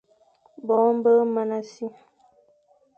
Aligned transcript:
Boñe 0.67 0.97
be 1.03 1.13
mana 1.33 1.57
si, 1.71 1.85